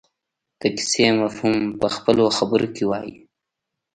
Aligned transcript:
د 0.59 0.61
کیسې 0.77 1.07
مفهوم 1.21 1.57
په 1.79 1.87
خپلو 1.95 2.25
خبرو 2.37 2.67
کې 2.75 2.83
ووايي. 2.85 3.15